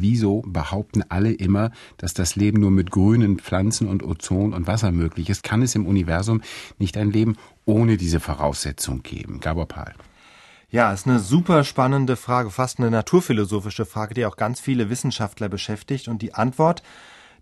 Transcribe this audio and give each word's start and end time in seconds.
wieso 0.00 0.42
behaupten 0.46 1.02
alle 1.08 1.32
immer, 1.32 1.70
dass 1.96 2.14
das 2.14 2.36
Leben 2.36 2.60
nur 2.60 2.70
mit 2.70 2.90
grünen 2.90 3.38
Pflanzen 3.38 3.88
und 3.88 4.02
Ozon 4.02 4.52
und 4.52 4.66
Wasser 4.66 4.92
möglich 4.92 5.30
ist? 5.30 5.42
Kann 5.42 5.62
es 5.62 5.74
im 5.74 5.86
Universum 5.86 6.42
nicht 6.78 6.96
ein 6.96 7.10
Leben 7.10 7.36
ohne 7.64 7.96
diese 7.96 8.20
Voraussetzung 8.20 9.02
geben? 9.02 9.40
Gabor 9.40 9.66
Pahl. 9.66 9.94
Ja, 10.70 10.92
ist 10.92 11.06
eine 11.06 11.18
super 11.18 11.64
spannende 11.64 12.16
Frage, 12.16 12.50
fast 12.50 12.78
eine 12.78 12.90
naturphilosophische 12.90 13.86
Frage, 13.86 14.12
die 14.12 14.26
auch 14.26 14.36
ganz 14.36 14.60
viele 14.60 14.90
Wissenschaftler 14.90 15.48
beschäftigt. 15.48 16.08
Und 16.08 16.20
die 16.20 16.34
Antwort 16.34 16.82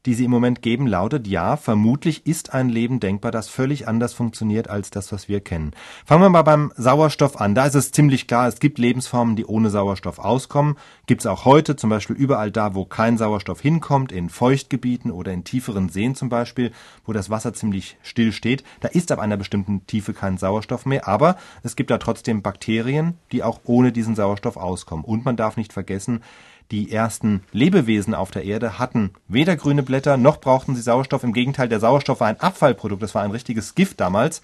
die 0.06 0.14
sie 0.14 0.24
im 0.24 0.30
Moment 0.30 0.62
geben, 0.62 0.86
lautet 0.86 1.26
ja, 1.26 1.56
vermutlich 1.56 2.26
ist 2.26 2.54
ein 2.54 2.68
Leben 2.68 3.00
denkbar, 3.00 3.32
das 3.32 3.48
völlig 3.48 3.88
anders 3.88 4.14
funktioniert 4.14 4.70
als 4.70 4.90
das, 4.90 5.10
was 5.10 5.28
wir 5.28 5.40
kennen. 5.40 5.72
Fangen 6.04 6.22
wir 6.22 6.28
mal 6.28 6.42
beim 6.42 6.72
Sauerstoff 6.76 7.40
an. 7.40 7.56
Da 7.56 7.66
ist 7.66 7.74
es 7.74 7.90
ziemlich 7.90 8.28
klar, 8.28 8.46
es 8.46 8.60
gibt 8.60 8.78
Lebensformen, 8.78 9.34
die 9.34 9.44
ohne 9.44 9.68
Sauerstoff 9.68 10.20
auskommen. 10.20 10.76
Gibt 11.06 11.22
es 11.22 11.26
auch 11.26 11.44
heute, 11.44 11.74
zum 11.74 11.90
Beispiel 11.90 12.14
überall 12.14 12.52
da, 12.52 12.74
wo 12.74 12.84
kein 12.84 13.18
Sauerstoff 13.18 13.60
hinkommt, 13.60 14.12
in 14.12 14.30
Feuchtgebieten 14.30 15.10
oder 15.10 15.32
in 15.32 15.42
tieferen 15.42 15.88
Seen 15.88 16.14
zum 16.14 16.28
Beispiel, 16.28 16.70
wo 17.04 17.12
das 17.12 17.28
Wasser 17.28 17.52
ziemlich 17.52 17.96
still 18.02 18.30
steht. 18.30 18.62
Da 18.80 18.88
ist 18.88 19.10
ab 19.10 19.18
einer 19.18 19.36
bestimmten 19.36 19.86
Tiefe 19.88 20.14
kein 20.14 20.38
Sauerstoff 20.38 20.86
mehr, 20.86 21.08
aber 21.08 21.36
es 21.64 21.74
gibt 21.74 21.90
da 21.90 21.98
trotzdem 21.98 22.42
Bakterien, 22.42 23.14
die 23.32 23.42
auch 23.42 23.60
ohne 23.64 23.90
diesen 23.90 24.14
Sauerstoff 24.14 24.56
auskommen. 24.56 25.04
Und 25.04 25.24
man 25.24 25.36
darf 25.36 25.56
nicht 25.56 25.72
vergessen, 25.72 26.22
die 26.70 26.90
ersten 26.90 27.42
Lebewesen 27.52 28.14
auf 28.14 28.30
der 28.30 28.44
Erde 28.44 28.78
hatten 28.78 29.12
weder 29.28 29.56
grüne 29.56 29.82
Blätter 29.82 30.16
noch 30.16 30.40
brauchten 30.40 30.74
sie 30.74 30.82
Sauerstoff. 30.82 31.22
Im 31.22 31.32
Gegenteil, 31.32 31.68
der 31.68 31.80
Sauerstoff 31.80 32.20
war 32.20 32.28
ein 32.28 32.40
Abfallprodukt, 32.40 33.02
das 33.02 33.14
war 33.14 33.22
ein 33.22 33.30
richtiges 33.30 33.74
Gift 33.74 34.00
damals. 34.00 34.42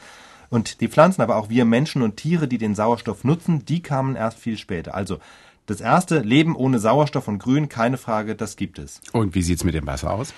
Und 0.48 0.80
die 0.80 0.88
Pflanzen, 0.88 1.22
aber 1.22 1.36
auch 1.36 1.48
wir 1.48 1.64
Menschen 1.64 2.02
und 2.02 2.16
Tiere, 2.16 2.46
die 2.46 2.58
den 2.58 2.74
Sauerstoff 2.74 3.24
nutzen, 3.24 3.64
die 3.64 3.80
kamen 3.80 4.16
erst 4.16 4.38
viel 4.38 4.58
später. 4.58 4.94
Also 4.94 5.18
das 5.66 5.80
erste 5.80 6.18
Leben 6.18 6.54
ohne 6.56 6.78
Sauerstoff 6.78 7.28
und 7.28 7.38
Grün, 7.38 7.68
keine 7.68 7.96
Frage, 7.96 8.34
das 8.34 8.56
gibt 8.56 8.78
es. 8.78 9.00
Und 9.12 9.34
wie 9.34 9.42
sieht's 9.42 9.64
mit 9.64 9.74
dem 9.74 9.86
Wasser 9.86 10.12
aus? 10.12 10.34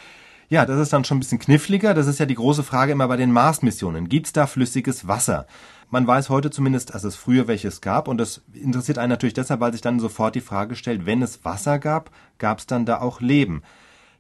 Ja, 0.55 0.65
das 0.65 0.79
ist 0.79 0.93
dann 0.93 1.03
schon 1.03 1.17
ein 1.17 1.21
bisschen 1.21 1.41
kniffliger. 1.41 1.95
Das 1.95 2.07
ist 2.07 2.21
ja 2.21 2.27
die 2.27 2.37
große 2.37 2.63
Frage 2.63 2.93
immer 2.93 3.09
bei 3.09 3.17
den 3.17 3.33
Mars-Missionen. 3.33 4.09
Gibt's 4.09 4.33
da 4.33 4.47
flüssiges 4.47 5.09
Wasser? 5.09 5.49
Man 5.91 6.07
weiß 6.07 6.29
heute 6.29 6.49
zumindest, 6.49 6.95
dass 6.95 7.03
es 7.03 7.17
früher 7.17 7.49
welches 7.49 7.81
gab 7.81 8.07
und 8.07 8.19
das 8.19 8.41
interessiert 8.53 8.99
einen 8.99 9.09
natürlich 9.09 9.35
deshalb, 9.35 9.59
weil 9.59 9.73
sich 9.73 9.81
dann 9.81 9.99
sofort 9.99 10.37
die 10.37 10.41
Frage 10.41 10.77
stellt, 10.77 11.07
wenn 11.07 11.23
es 11.23 11.45
Wasser 11.45 11.81
gab, 11.81 12.13
gab 12.39 12.61
es 12.61 12.67
dann 12.67 12.87
da 12.87 13.01
auch 13.01 13.21
Leben? 13.21 13.63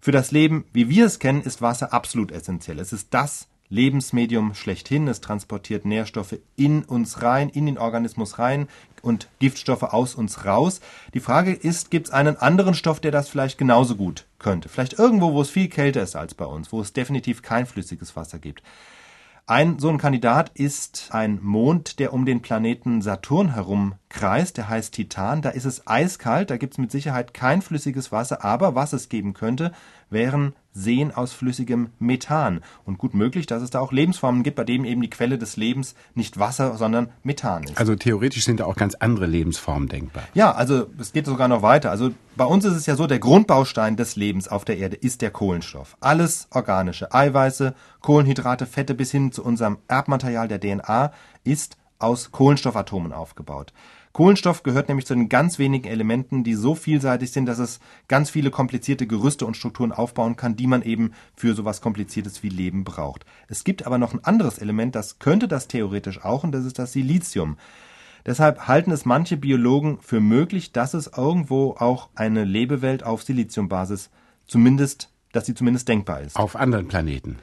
Für 0.00 0.10
das 0.10 0.32
Leben, 0.32 0.64
wie 0.72 0.88
wir 0.88 1.06
es 1.06 1.20
kennen, 1.20 1.40
ist 1.40 1.62
Wasser 1.62 1.92
absolut 1.92 2.32
essentiell. 2.32 2.80
Es 2.80 2.92
ist 2.92 3.14
das 3.14 3.46
Lebensmedium 3.74 4.54
schlechthin. 4.54 5.08
Es 5.08 5.20
transportiert 5.20 5.84
Nährstoffe 5.84 6.38
in 6.56 6.84
uns 6.84 7.22
rein, 7.22 7.48
in 7.48 7.66
den 7.66 7.76
Organismus 7.76 8.38
rein 8.38 8.68
und 9.02 9.28
Giftstoffe 9.40 9.82
aus 9.82 10.14
uns 10.14 10.46
raus. 10.46 10.80
Die 11.12 11.20
Frage 11.20 11.52
ist, 11.52 11.90
gibt 11.90 12.06
es 12.06 12.12
einen 12.12 12.36
anderen 12.36 12.74
Stoff, 12.74 13.00
der 13.00 13.10
das 13.10 13.28
vielleicht 13.28 13.58
genauso 13.58 13.96
gut 13.96 14.26
könnte? 14.38 14.68
Vielleicht 14.68 14.98
irgendwo, 14.98 15.32
wo 15.34 15.42
es 15.42 15.50
viel 15.50 15.68
kälter 15.68 16.02
ist 16.02 16.16
als 16.16 16.34
bei 16.34 16.46
uns, 16.46 16.72
wo 16.72 16.80
es 16.80 16.92
definitiv 16.92 17.42
kein 17.42 17.66
flüssiges 17.66 18.14
Wasser 18.16 18.38
gibt. 18.38 18.62
Ein 19.46 19.78
so 19.78 19.90
ein 19.90 19.98
Kandidat 19.98 20.52
ist 20.54 21.08
ein 21.10 21.38
Mond, 21.42 21.98
der 21.98 22.14
um 22.14 22.24
den 22.24 22.40
Planeten 22.40 23.02
Saturn 23.02 23.52
herum 23.52 23.96
kreist. 24.08 24.56
Der 24.56 24.70
heißt 24.70 24.94
Titan. 24.94 25.42
Da 25.42 25.50
ist 25.50 25.66
es 25.66 25.86
eiskalt. 25.86 26.48
Da 26.48 26.56
gibt 26.56 26.72
es 26.72 26.78
mit 26.78 26.90
Sicherheit 26.90 27.34
kein 27.34 27.60
flüssiges 27.60 28.10
Wasser. 28.10 28.42
Aber 28.42 28.74
was 28.74 28.94
es 28.94 29.10
geben 29.10 29.34
könnte, 29.34 29.72
wären 30.08 30.54
Seen 30.74 31.12
aus 31.12 31.32
flüssigem 31.32 31.90
Methan. 31.98 32.60
Und 32.84 32.98
gut 32.98 33.14
möglich, 33.14 33.46
dass 33.46 33.62
es 33.62 33.70
da 33.70 33.80
auch 33.80 33.92
Lebensformen 33.92 34.42
gibt, 34.42 34.56
bei 34.56 34.64
denen 34.64 34.84
eben 34.84 35.00
die 35.00 35.08
Quelle 35.08 35.38
des 35.38 35.56
Lebens 35.56 35.94
nicht 36.14 36.38
Wasser, 36.38 36.76
sondern 36.76 37.10
Methan 37.22 37.62
ist. 37.62 37.78
Also 37.78 37.94
theoretisch 37.94 38.44
sind 38.44 38.60
da 38.60 38.64
auch 38.64 38.76
ganz 38.76 38.96
andere 38.96 39.26
Lebensformen 39.26 39.88
denkbar. 39.88 40.24
Ja, 40.34 40.52
also 40.52 40.88
es 40.98 41.12
geht 41.12 41.26
sogar 41.26 41.48
noch 41.48 41.62
weiter. 41.62 41.90
Also 41.90 42.10
bei 42.36 42.44
uns 42.44 42.64
ist 42.64 42.74
es 42.74 42.86
ja 42.86 42.96
so, 42.96 43.06
der 43.06 43.20
Grundbaustein 43.20 43.96
des 43.96 44.16
Lebens 44.16 44.48
auf 44.48 44.64
der 44.64 44.78
Erde 44.78 44.96
ist 44.96 45.22
der 45.22 45.30
Kohlenstoff. 45.30 45.96
Alles 46.00 46.48
organische, 46.50 47.14
Eiweiße, 47.14 47.74
Kohlenhydrate, 48.00 48.66
Fette 48.66 48.94
bis 48.94 49.12
hin 49.12 49.30
zu 49.30 49.44
unserem 49.44 49.78
Erbmaterial 49.86 50.48
der 50.48 50.60
DNA 50.60 51.12
ist 51.44 51.76
aus 52.00 52.32
Kohlenstoffatomen 52.32 53.12
aufgebaut. 53.12 53.72
Kohlenstoff 54.14 54.62
gehört 54.62 54.86
nämlich 54.86 55.06
zu 55.06 55.14
den 55.14 55.28
ganz 55.28 55.58
wenigen 55.58 55.88
Elementen, 55.88 56.44
die 56.44 56.54
so 56.54 56.76
vielseitig 56.76 57.32
sind, 57.32 57.46
dass 57.46 57.58
es 57.58 57.80
ganz 58.06 58.30
viele 58.30 58.52
komplizierte 58.52 59.08
Gerüste 59.08 59.44
und 59.44 59.56
Strukturen 59.56 59.90
aufbauen 59.90 60.36
kann, 60.36 60.54
die 60.54 60.68
man 60.68 60.82
eben 60.82 61.10
für 61.34 61.54
sowas 61.54 61.80
Kompliziertes 61.80 62.44
wie 62.44 62.48
Leben 62.48 62.84
braucht. 62.84 63.26
Es 63.48 63.64
gibt 63.64 63.84
aber 63.86 63.98
noch 63.98 64.14
ein 64.14 64.22
anderes 64.22 64.58
Element, 64.58 64.94
das 64.94 65.18
könnte 65.18 65.48
das 65.48 65.66
theoretisch 65.66 66.24
auch, 66.24 66.44
und 66.44 66.52
das 66.52 66.64
ist 66.64 66.78
das 66.78 66.92
Silizium. 66.92 67.58
Deshalb 68.24 68.68
halten 68.68 68.92
es 68.92 69.04
manche 69.04 69.36
Biologen 69.36 69.98
für 70.00 70.20
möglich, 70.20 70.70
dass 70.70 70.94
es 70.94 71.10
irgendwo 71.16 71.72
auch 71.72 72.08
eine 72.14 72.44
Lebewelt 72.44 73.02
auf 73.02 73.24
Siliziumbasis 73.24 74.10
zumindest, 74.46 75.10
dass 75.32 75.46
sie 75.46 75.56
zumindest 75.56 75.88
denkbar 75.88 76.20
ist. 76.20 76.36
Auf 76.36 76.54
anderen 76.54 76.86
Planeten. 76.86 77.38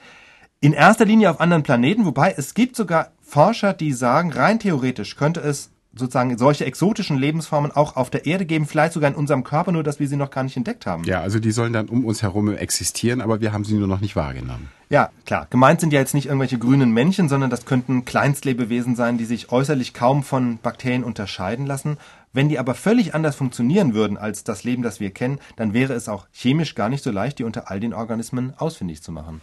In 0.61 0.71
erster 0.71 1.03
Linie 1.03 1.31
auf 1.31 1.41
anderen 1.41 1.63
Planeten, 1.63 2.05
wobei 2.05 2.33
es 2.37 2.53
gibt 2.53 2.77
sogar 2.77 3.11
Forscher, 3.21 3.73
die 3.73 3.91
sagen, 3.91 4.31
rein 4.31 4.59
theoretisch 4.59 5.17
könnte 5.17 5.41
es 5.41 5.70
sozusagen 5.93 6.37
solche 6.37 6.65
exotischen 6.65 7.17
Lebensformen 7.17 7.71
auch 7.71 7.95
auf 7.95 8.09
der 8.09 8.25
Erde 8.25 8.45
geben, 8.45 8.65
vielleicht 8.65 8.93
sogar 8.93 9.09
in 9.09 9.15
unserem 9.15 9.43
Körper, 9.43 9.71
nur 9.71 9.83
dass 9.83 9.99
wir 9.99 10.07
sie 10.07 10.15
noch 10.15 10.31
gar 10.31 10.43
nicht 10.43 10.57
entdeckt 10.57 10.85
haben. 10.85 11.03
Ja, 11.03 11.21
also 11.21 11.39
die 11.39 11.51
sollen 11.51 11.73
dann 11.73 11.89
um 11.89 12.05
uns 12.05 12.21
herum 12.21 12.53
existieren, 12.53 13.21
aber 13.21 13.41
wir 13.41 13.51
haben 13.51 13.65
sie 13.65 13.75
nur 13.75 13.87
noch 13.87 14.01
nicht 14.01 14.15
wahrgenommen. 14.15 14.69
Ja, 14.91 15.09
klar. 15.25 15.47
Gemeint 15.49 15.79
sind 15.79 15.93
ja 15.93 16.01
jetzt 16.01 16.13
nicht 16.13 16.25
irgendwelche 16.25 16.57
grünen 16.57 16.91
Männchen, 16.91 17.29
sondern 17.29 17.49
das 17.49 17.65
könnten 17.65 18.03
Kleinstlebewesen 18.03 18.97
sein, 18.97 19.17
die 19.17 19.23
sich 19.23 19.49
äußerlich 19.49 19.93
kaum 19.93 20.21
von 20.21 20.57
Bakterien 20.57 21.05
unterscheiden 21.05 21.65
lassen. 21.65 21.97
Wenn 22.33 22.49
die 22.49 22.59
aber 22.59 22.75
völlig 22.75 23.15
anders 23.15 23.37
funktionieren 23.37 23.93
würden 23.93 24.17
als 24.17 24.43
das 24.43 24.65
Leben, 24.65 24.83
das 24.83 24.99
wir 24.99 25.11
kennen, 25.11 25.39
dann 25.55 25.73
wäre 25.73 25.93
es 25.93 26.09
auch 26.09 26.27
chemisch 26.33 26.75
gar 26.75 26.89
nicht 26.89 27.05
so 27.05 27.11
leicht, 27.11 27.39
die 27.39 27.45
unter 27.45 27.71
all 27.71 27.79
den 27.79 27.93
Organismen 27.93 28.53
ausfindig 28.57 29.01
zu 29.01 29.13
machen. 29.13 29.39